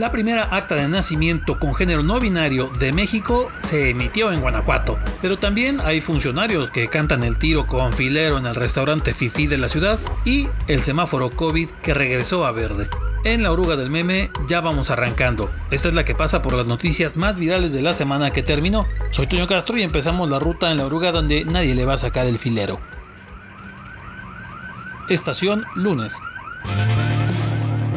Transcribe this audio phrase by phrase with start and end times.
[0.00, 4.98] La primera acta de nacimiento con género no binario de México se emitió en Guanajuato,
[5.20, 9.58] pero también hay funcionarios que cantan el tiro con filero en el restaurante Fifi de
[9.58, 12.88] la ciudad y el semáforo COVID que regresó a verde.
[13.24, 15.50] En la oruga del meme ya vamos arrancando.
[15.70, 18.86] Esta es la que pasa por las noticias más virales de la semana que terminó.
[19.10, 21.98] Soy Toño Castro y empezamos la ruta en la oruga donde nadie le va a
[21.98, 22.80] sacar el filero.
[25.10, 26.18] Estación lunes.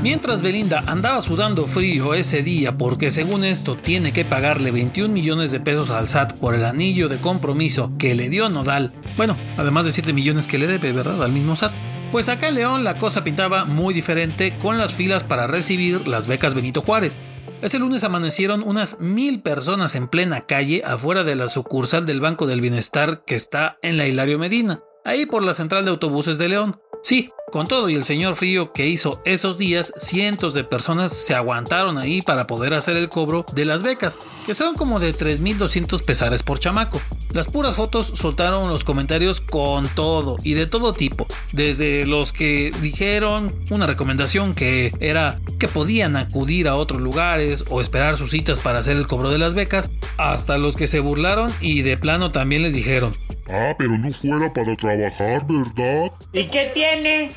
[0.04, 5.49] Mientras Belinda andaba sudando frío ese día porque según esto tiene que pagarle 21 millones
[5.49, 9.85] de pesos al SAT por el anillo de compromiso que le dio Nodal, bueno, además
[9.85, 11.23] de 7 millones que le debe, ¿verdad?
[11.23, 11.71] Al mismo SAT.
[12.12, 16.27] Pues acá en León la cosa pintaba muy diferente con las filas para recibir las
[16.27, 17.15] becas Benito Juárez.
[17.62, 22.45] Ese lunes amanecieron unas mil personas en plena calle afuera de la sucursal del Banco
[22.45, 26.49] del Bienestar que está en la Hilario Medina, ahí por la central de autobuses de
[26.49, 26.81] León.
[27.04, 31.35] Sí, con todo y el señor frío que hizo esos días, cientos de personas se
[31.35, 36.04] aguantaron ahí para poder hacer el cobro de las becas, que son como de 3.200
[36.04, 36.99] pesares por chamaco.
[37.31, 42.71] Las puras fotos soltaron los comentarios con todo y de todo tipo, desde los que
[42.81, 48.57] dijeron una recomendación que era que podían acudir a otros lugares o esperar sus citas
[48.57, 52.31] para hacer el cobro de las becas, hasta los que se burlaron y de plano
[52.31, 53.12] también les dijeron,
[53.49, 56.12] Ah, pero no fuera para trabajar, ¿verdad?
[56.31, 57.31] ¿Y qué tiene?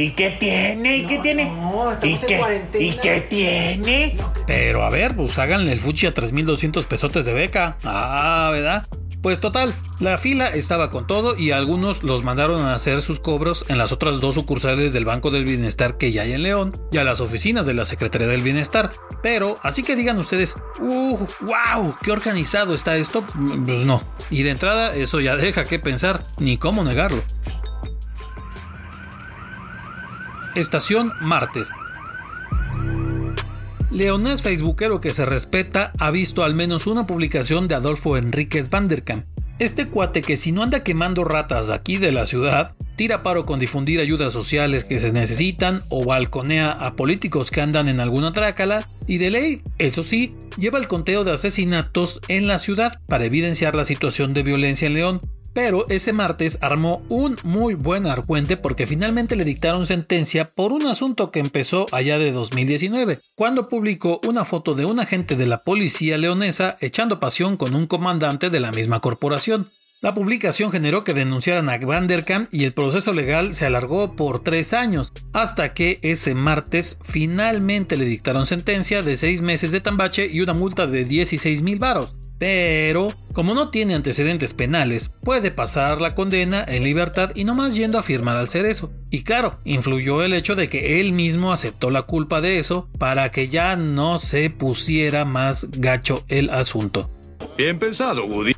[0.00, 0.96] ¿Y qué tiene?
[0.98, 1.44] ¿Y qué tiene?
[1.44, 2.38] No, ¿Y estamos en qué?
[2.38, 2.84] cuarentena.
[2.84, 4.16] ¿Y qué tiene?
[4.46, 7.76] Pero a ver, pues háganle el fuchi a 3200 pesotes de beca.
[7.84, 8.86] Ah, ¿verdad?
[9.22, 13.66] Pues total, la fila estaba con todo y algunos los mandaron a hacer sus cobros
[13.68, 16.96] en las otras dos sucursales del Banco del Bienestar que ya hay en León y
[16.96, 18.92] a las oficinas de la Secretaría del Bienestar.
[19.22, 21.18] Pero, así que digan ustedes, ¡uh!
[21.42, 21.94] ¡Wow!
[22.02, 23.22] ¡Qué organizado está esto!
[23.66, 24.02] Pues no.
[24.30, 27.22] Y de entrada, eso ya deja que pensar, ni cómo negarlo.
[30.56, 31.70] Estación Martes.
[33.92, 39.26] Leonés Facebookero que se respeta ha visto al menos una publicación de Adolfo Enríquez Vanderkamp.
[39.60, 43.60] Este cuate que si no anda quemando ratas aquí de la ciudad, tira paro con
[43.60, 48.88] difundir ayudas sociales que se necesitan o balconea a políticos que andan en alguna trácala
[49.06, 53.76] y de ley, eso sí, lleva el conteo de asesinatos en la ciudad para evidenciar
[53.76, 55.20] la situación de violencia en León.
[55.52, 60.86] Pero ese martes armó un muy buen argüente porque finalmente le dictaron sentencia por un
[60.86, 65.64] asunto que empezó allá de 2019, cuando publicó una foto de un agente de la
[65.64, 69.70] policía leonesa echando pasión con un comandante de la misma corporación.
[70.02, 74.72] La publicación generó que denunciaran a Vanderkamp y el proceso legal se alargó por tres
[74.72, 80.40] años, hasta que ese martes finalmente le dictaron sentencia de seis meses de tambache y
[80.40, 82.14] una multa de 16 mil varos.
[82.40, 87.76] Pero, como no tiene antecedentes penales, puede pasar la condena en libertad y no más
[87.76, 88.90] yendo a firmar al cerezo.
[89.10, 93.30] Y claro, influyó el hecho de que él mismo aceptó la culpa de eso para
[93.30, 97.10] que ya no se pusiera más gacho el asunto.
[97.58, 98.54] Bien pensado, Woody.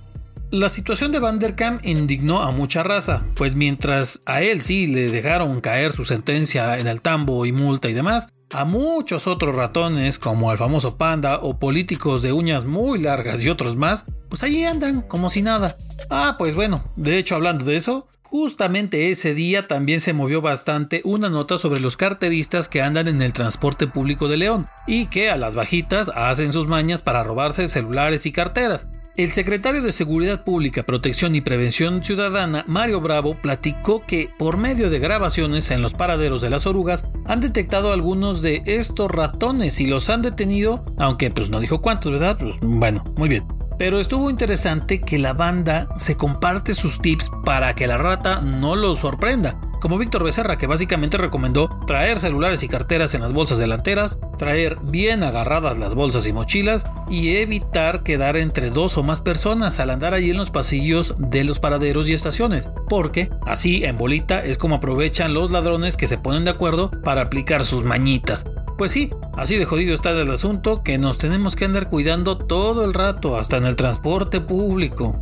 [0.52, 5.60] La situación de Vanderkamp indignó a mucha raza, pues mientras a él sí le dejaron
[5.60, 10.52] caer su sentencia en el tambo y multa y demás, a muchos otros ratones, como
[10.52, 15.02] el famoso panda o políticos de uñas muy largas y otros más, pues allí andan
[15.02, 15.76] como si nada.
[16.10, 21.02] Ah, pues bueno, de hecho hablando de eso, justamente ese día también se movió bastante
[21.04, 25.30] una nota sobre los carteristas que andan en el transporte público de León y que
[25.30, 28.88] a las bajitas hacen sus mañas para robarse celulares y carteras.
[29.14, 34.88] El secretario de Seguridad Pública, Protección y Prevención Ciudadana, Mario Bravo, platicó que por medio
[34.88, 39.84] de grabaciones en los paraderos de las orugas han detectado algunos de estos ratones y
[39.84, 42.38] los han detenido, aunque pues no dijo cuántos, ¿verdad?
[42.38, 43.46] Pues bueno, muy bien.
[43.78, 48.76] Pero estuvo interesante que la banda se comparte sus tips para que la rata no
[48.76, 53.58] los sorprenda como Víctor Becerra, que básicamente recomendó traer celulares y carteras en las bolsas
[53.58, 59.20] delanteras, traer bien agarradas las bolsas y mochilas y evitar quedar entre dos o más
[59.20, 63.98] personas al andar allí en los pasillos de los paraderos y estaciones, porque así en
[63.98, 68.46] bolita es como aprovechan los ladrones que se ponen de acuerdo para aplicar sus mañitas.
[68.78, 72.84] Pues sí, así de jodido está el asunto que nos tenemos que andar cuidando todo
[72.84, 75.20] el rato, hasta en el transporte público.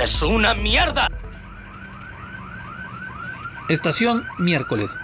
[0.00, 1.08] ¡Es una mierda!
[3.68, 4.96] Estación miércoles.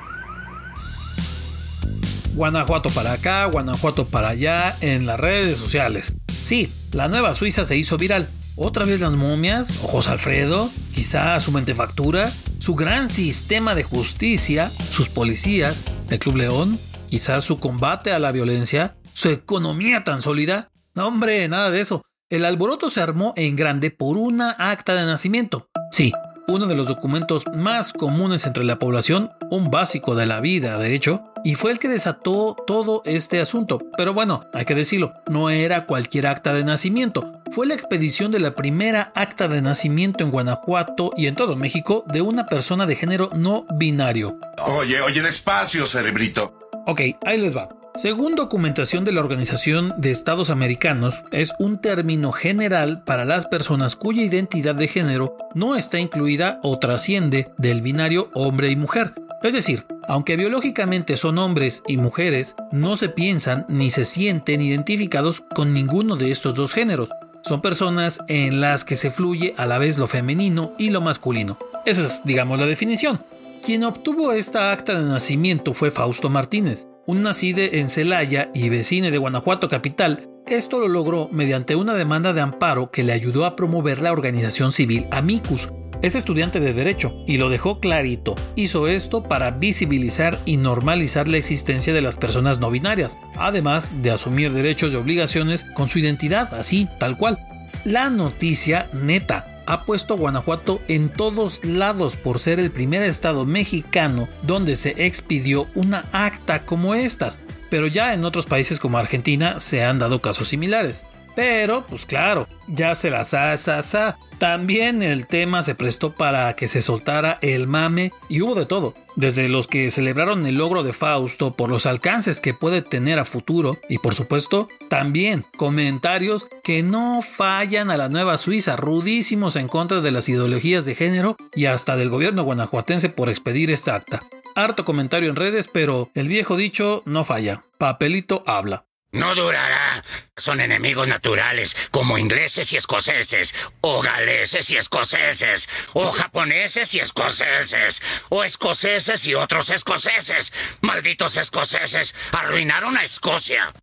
[2.34, 6.12] Guanajuato para acá, Guanajuato para allá, en las redes sociales.
[6.28, 8.28] Sí, la nueva Suiza se hizo viral.
[8.54, 12.30] Otra vez las momias, ojos Alfredo, quizá su mentefactura,
[12.60, 16.78] su gran sistema de justicia, sus policías, el Club León,
[17.10, 20.68] quizá su combate a la violencia, su economía tan sólida.
[20.94, 22.02] No, hombre, nada de eso.
[22.30, 25.68] El alboroto se armó en grande por una acta de nacimiento.
[25.90, 26.12] Sí,
[26.48, 30.94] uno de los documentos más comunes entre la población, un básico de la vida, de
[30.94, 33.80] hecho, y fue el que desató todo este asunto.
[33.96, 38.40] Pero bueno, hay que decirlo, no era cualquier acta de nacimiento, fue la expedición de
[38.40, 42.96] la primera acta de nacimiento en Guanajuato y en todo México de una persona de
[42.96, 44.38] género no binario.
[44.58, 46.58] Oye, oye, despacio, cerebrito.
[46.86, 47.68] Ok, ahí les va.
[47.94, 53.96] Según documentación de la Organización de Estados Americanos, es un término general para las personas
[53.96, 59.12] cuya identidad de género no está incluida o trasciende del binario hombre y mujer.
[59.42, 65.42] Es decir, aunque biológicamente son hombres y mujeres, no se piensan ni se sienten identificados
[65.54, 67.10] con ninguno de estos dos géneros.
[67.42, 71.58] Son personas en las que se fluye a la vez lo femenino y lo masculino.
[71.84, 73.22] Esa es, digamos, la definición.
[73.62, 79.10] Quien obtuvo esta acta de nacimiento fue Fausto Martínez, un nacido en Celaya y vecino
[79.10, 83.56] de Guanajuato capital, esto lo logró mediante una demanda de amparo que le ayudó a
[83.56, 85.72] promover la organización civil Amicus.
[86.02, 88.34] Es estudiante de Derecho y lo dejó clarito.
[88.56, 94.10] Hizo esto para visibilizar y normalizar la existencia de las personas no binarias, además de
[94.10, 97.38] asumir derechos y obligaciones con su identidad, así, tal cual.
[97.84, 103.46] La noticia neta ha puesto a Guanajuato en todos lados por ser el primer estado
[103.46, 107.38] mexicano donde se expidió una acta como estas,
[107.70, 111.04] pero ya en otros países como Argentina se han dado casos similares.
[111.34, 114.18] Pero, pues claro, ya se las sa.
[114.38, 118.92] También el tema se prestó para que se soltara el mame y hubo de todo.
[119.14, 123.24] Desde los que celebraron el logro de Fausto por los alcances que puede tener a
[123.24, 129.68] futuro y por supuesto también comentarios que no fallan a la nueva Suiza, rudísimos en
[129.68, 134.22] contra de las ideologías de género y hasta del gobierno guanajuatense por expedir esta acta.
[134.54, 137.62] Harto comentario en redes, pero el viejo dicho no falla.
[137.78, 138.84] Papelito habla.
[139.12, 140.02] No durará.
[140.38, 148.00] Son enemigos naturales, como ingleses y escoceses, o galeses y escoceses, o japoneses y escoceses,
[148.30, 150.50] o escoceses y otros escoceses.
[150.80, 153.74] Malditos escoceses, arruinaron a Escocia.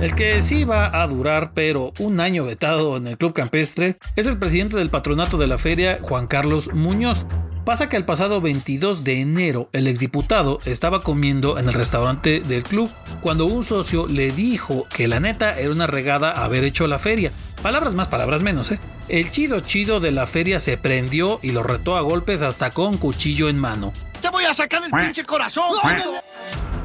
[0.00, 4.26] El que sí va a durar, pero un año vetado en el Club Campestre, es
[4.26, 7.24] el presidente del patronato de la feria, Juan Carlos Muñoz.
[7.70, 12.64] Pasa que el pasado 22 de enero el exdiputado estaba comiendo en el restaurante del
[12.64, 12.90] club
[13.20, 17.30] cuando un socio le dijo que la neta era una regada haber hecho la feria.
[17.62, 18.80] Palabras más, palabras menos, ¿eh?
[19.06, 22.98] El chido chido de la feria se prendió y lo retó a golpes hasta con
[22.98, 23.92] cuchillo en mano.
[24.20, 25.72] ¡Te voy a sacar el pinche corazón!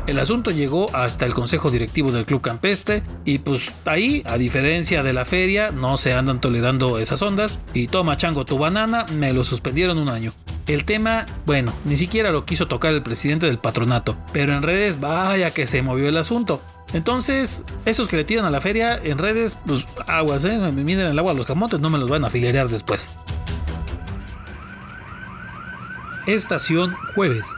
[0.05, 5.01] El asunto llegó hasta el consejo directivo del club campestre y pues ahí, a diferencia
[5.01, 9.33] de la feria, no se andan tolerando esas ondas y toma chango tu banana, me
[9.33, 10.31] lo suspendieron un año.
[10.67, 14.99] El tema, bueno, ni siquiera lo quiso tocar el presidente del patronato, pero en redes
[14.99, 16.59] vaya que se movió el asunto.
[16.93, 20.57] Entonces, esos que le tiran a la feria en redes, pues aguas, ¿eh?
[20.57, 23.09] Me miden el agua a los camotes, no me los van a filerear después.
[26.25, 27.53] Estación jueves.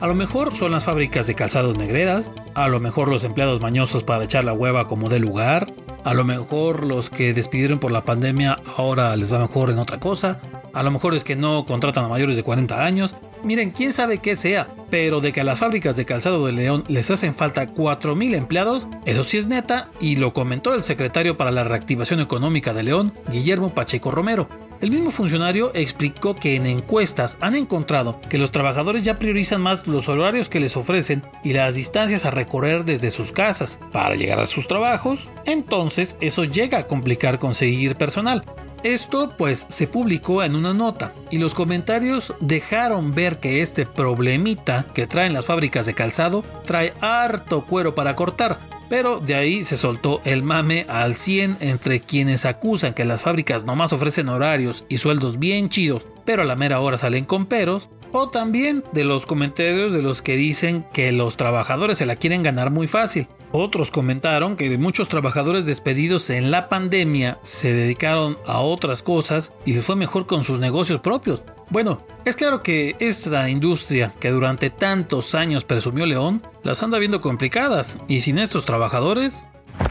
[0.00, 4.04] A lo mejor son las fábricas de calzados negreras, a lo mejor los empleados mañosos
[4.04, 5.72] para echar la hueva como de lugar,
[6.04, 10.00] a lo mejor los que despidieron por la pandemia ahora les va mejor en otra
[10.00, 10.40] cosa,
[10.72, 13.14] a lo mejor es que no contratan a mayores de 40 años.
[13.42, 16.84] Miren, quién sabe qué sea, pero de que a las fábricas de calzado de León
[16.88, 21.50] les hacen falta 4.000 empleados, eso sí es neta, y lo comentó el secretario para
[21.50, 24.48] la reactivación económica de León, Guillermo Pacheco Romero.
[24.80, 29.86] El mismo funcionario explicó que en encuestas han encontrado que los trabajadores ya priorizan más
[29.86, 34.40] los horarios que les ofrecen y las distancias a recorrer desde sus casas para llegar
[34.40, 38.44] a sus trabajos, entonces eso llega a complicar conseguir personal.
[38.82, 44.86] Esto pues se publicó en una nota y los comentarios dejaron ver que este problemita
[44.92, 48.58] que traen las fábricas de calzado trae harto cuero para cortar,
[48.88, 53.64] pero de ahí se soltó el mame al 100 entre quienes acusan que las fábricas
[53.64, 57.88] nomás ofrecen horarios y sueldos bien chidos, pero a la mera hora salen con peros,
[58.10, 62.42] o también de los comentarios de los que dicen que los trabajadores se la quieren
[62.42, 63.28] ganar muy fácil.
[63.54, 69.74] Otros comentaron que muchos trabajadores despedidos en la pandemia se dedicaron a otras cosas y
[69.74, 71.42] se fue mejor con sus negocios propios.
[71.68, 77.20] Bueno, es claro que esta industria que durante tantos años presumió León, las anda viendo
[77.20, 79.44] complicadas y sin estos trabajadores...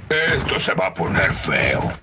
[0.09, 1.93] Esto se va a poner feo.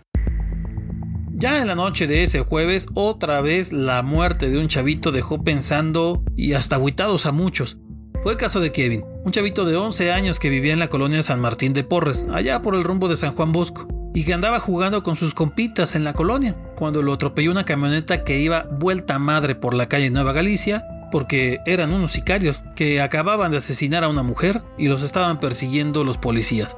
[1.33, 5.43] Ya en la noche de ese jueves, otra vez la muerte de un chavito dejó
[5.43, 7.79] pensando y hasta aguitados a muchos.
[8.23, 11.23] Fue el caso de Kevin, un chavito de 11 años que vivía en la colonia
[11.23, 14.61] San Martín de Porres, allá por el rumbo de San Juan Bosco, y que andaba
[14.61, 19.19] jugando con sus compitas en la colonia, cuando lo atropelló una camioneta que iba vuelta
[19.19, 24.09] madre por la calle Nueva Galicia, porque eran unos sicarios que acababan de asesinar a
[24.09, 26.77] una mujer y los estaban persiguiendo los policías.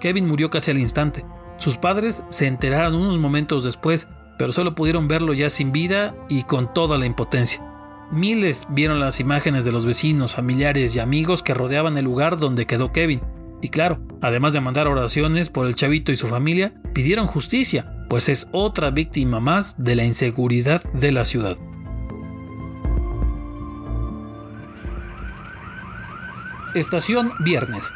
[0.00, 1.24] Kevin murió casi al instante.
[1.58, 6.44] Sus padres se enteraron unos momentos después pero solo pudieron verlo ya sin vida y
[6.44, 7.60] con toda la impotencia.
[8.10, 12.66] Miles vieron las imágenes de los vecinos, familiares y amigos que rodeaban el lugar donde
[12.66, 13.20] quedó Kevin.
[13.60, 18.30] Y claro, además de mandar oraciones por el chavito y su familia, pidieron justicia, pues
[18.30, 21.58] es otra víctima más de la inseguridad de la ciudad.
[26.74, 27.92] Estación Viernes.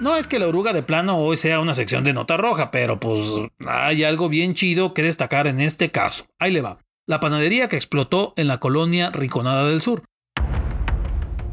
[0.00, 2.98] No es que la oruga de plano hoy sea una sección de nota roja, pero
[2.98, 3.20] pues
[3.66, 6.24] hay algo bien chido que destacar en este caso.
[6.38, 6.78] Ahí le va.
[7.08, 10.04] La panadería que explotó en la colonia Riconada del Sur.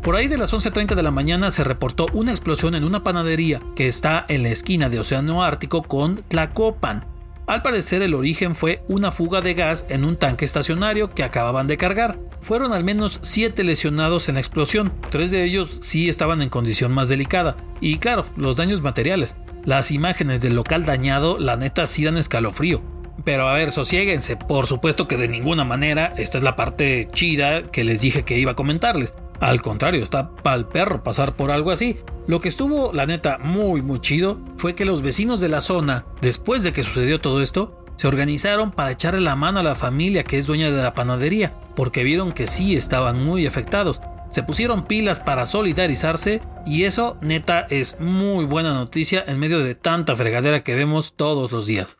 [0.04, 3.62] Por ahí de las 11.30 de la mañana se reportó una explosión en una panadería
[3.76, 7.06] que está en la esquina de Océano Ártico con Tlacopan,
[7.50, 11.66] al parecer el origen fue una fuga de gas en un tanque estacionario que acababan
[11.66, 12.20] de cargar.
[12.42, 16.92] Fueron al menos 7 lesionados en la explosión, tres de ellos sí estaban en condición
[16.92, 17.58] más delicada.
[17.82, 19.36] Y claro, los daños materiales.
[19.66, 22.84] Las imágenes del local dañado, la neta, sí dan escalofrío.
[23.24, 27.72] Pero a ver, sosiéguense, por supuesto que de ninguna manera, esta es la parte chida
[27.72, 29.14] que les dije que iba a comentarles.
[29.40, 31.98] Al contrario, está pa'l perro pasar por algo así.
[32.28, 36.06] Lo que estuvo, la neta, muy muy chido fue que los vecinos de la zona,
[36.22, 40.24] después de que sucedió todo esto, se organizaron para echarle la mano a la familia
[40.24, 44.02] que es dueña de la panadería, porque vieron que sí estaban muy afectados.
[44.30, 49.76] Se pusieron pilas para solidarizarse y eso, neta, es muy buena noticia en medio de
[49.76, 51.98] tanta fregadera que vemos todos los días.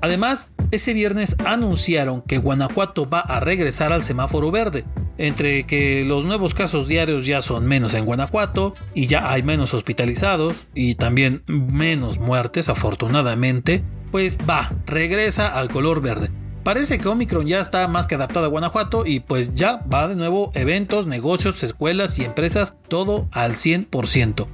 [0.00, 4.84] Además, ese viernes anunciaron que Guanajuato va a regresar al semáforo verde,
[5.18, 9.74] entre que los nuevos casos diarios ya son menos en Guanajuato y ya hay menos
[9.74, 16.30] hospitalizados y también menos muertes afortunadamente, pues va, regresa al color verde.
[16.66, 20.16] Parece que Omicron ya está más que adaptado a Guanajuato y pues ya va de
[20.16, 24.48] nuevo eventos, negocios, escuelas y empresas, todo al 100%.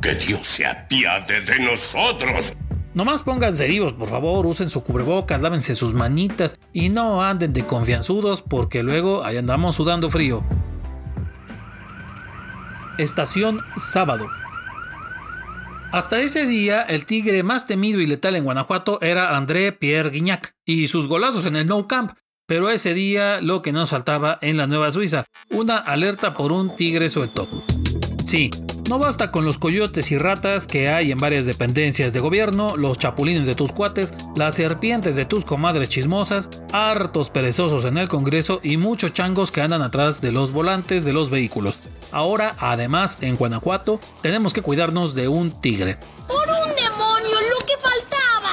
[0.00, 2.54] Que Dios se apiade de nosotros.
[2.96, 7.66] Nomás pónganse vivos, por favor, usen su cubrebocas, lávense sus manitas y no anden de
[7.66, 10.42] confianzudos porque luego ahí andamos sudando frío.
[12.96, 14.28] Estación sábado.
[15.92, 20.54] Hasta ese día, el tigre más temido y letal en Guanajuato era André Pierre Guignac
[20.64, 22.12] y sus golazos en el No Camp.
[22.46, 26.74] Pero ese día lo que nos faltaba en la Nueva Suiza, una alerta por un
[26.74, 27.46] tigre suelto.
[28.24, 28.48] Sí,
[28.88, 32.98] no basta con los coyotes y ratas que hay en varias dependencias de gobierno, los
[32.98, 38.60] chapulines de tus cuates, las serpientes de tus comadres chismosas, hartos perezosos en el Congreso
[38.62, 41.80] y muchos changos que andan atrás de los volantes de los vehículos.
[42.12, 45.96] Ahora, además, en Guanajuato, tenemos que cuidarnos de un tigre.
[46.28, 48.52] ¡Por un demonio, lo que faltaba!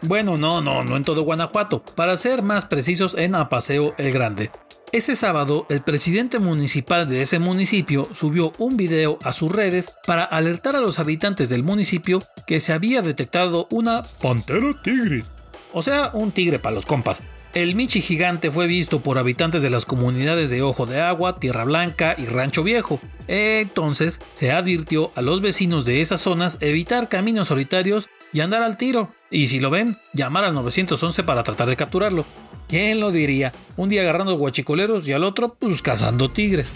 [0.00, 4.50] Bueno, no, no, no en todo Guanajuato, para ser más precisos en Apaseo el Grande.
[4.92, 10.22] Ese sábado, el presidente municipal de ese municipio subió un video a sus redes para
[10.22, 15.30] alertar a los habitantes del municipio que se había detectado una pantera tigris.
[15.72, 17.22] O sea, un tigre para los compas.
[17.54, 21.64] El Michi gigante fue visto por habitantes de las comunidades de Ojo de Agua, Tierra
[21.64, 23.00] Blanca y Rancho Viejo.
[23.28, 28.76] Entonces se advirtió a los vecinos de esas zonas evitar caminos solitarios y andar al
[28.76, 29.12] tiro.
[29.30, 32.24] Y si lo ven, llamar al 911 para tratar de capturarlo.
[32.68, 33.52] ¿Quién lo diría?
[33.76, 36.72] Un día agarrando guachicoleros y al otro, pues cazando tigres.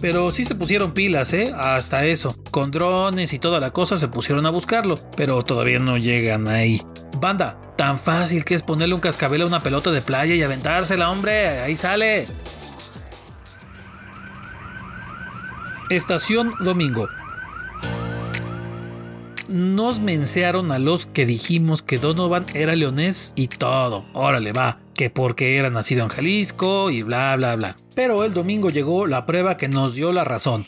[0.00, 1.54] Pero sí se pusieron pilas, ¿eh?
[1.56, 2.36] Hasta eso.
[2.50, 4.98] Con drones y toda la cosa se pusieron a buscarlo.
[5.16, 6.82] Pero todavía no llegan ahí.
[7.20, 11.08] Banda, tan fácil que es ponerle un cascabel a una pelota de playa y aventársela,
[11.08, 11.60] hombre.
[11.60, 12.26] Ahí sale.
[15.92, 17.06] Estación Domingo
[19.48, 24.06] nos mencearon a los que dijimos que Donovan era leonés y todo.
[24.14, 24.78] Órale, va.
[24.94, 27.76] Que porque era nacido en Jalisco y bla, bla, bla.
[27.94, 30.64] Pero el domingo llegó la prueba que nos dio la razón.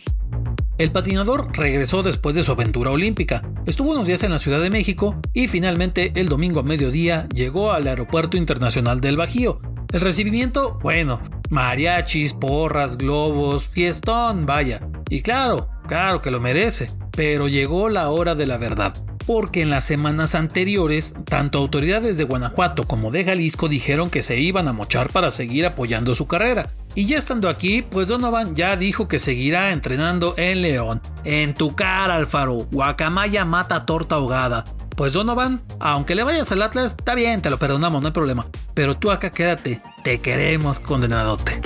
[0.76, 3.48] El patinador regresó después de su aventura olímpica.
[3.64, 7.72] Estuvo unos días en la Ciudad de México y finalmente el domingo a mediodía llegó
[7.72, 9.60] al Aeropuerto Internacional del Bajío.
[9.90, 14.80] El recibimiento, bueno, mariachis, porras, globos, fiestón, vaya.
[15.08, 16.90] Y claro, claro que lo merece.
[17.12, 18.94] Pero llegó la hora de la verdad,
[19.26, 24.40] porque en las semanas anteriores, tanto autoridades de Guanajuato como de Jalisco dijeron que se
[24.40, 26.70] iban a mochar para seguir apoyando su carrera.
[26.94, 31.00] Y ya estando aquí, pues Donovan ya dijo que seguirá entrenando en León.
[31.24, 34.64] En tu cara, Alfaro, guacamaya mata torta ahogada.
[34.96, 38.46] Pues Donovan, aunque le vayas al Atlas, está bien, te lo perdonamos, no hay problema.
[38.74, 41.60] Pero tú acá quédate, te queremos condenadote.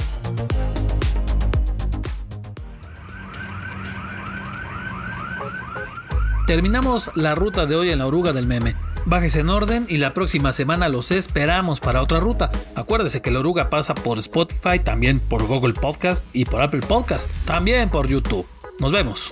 [6.48, 8.74] Terminamos la ruta de hoy en la oruga del meme.
[9.04, 12.50] Bájese en orden y la próxima semana los esperamos para otra ruta.
[12.74, 17.30] Acuérdese que la oruga pasa por Spotify, también por Google Podcast y por Apple Podcast,
[17.44, 18.46] también por YouTube.
[18.78, 19.30] Nos vemos.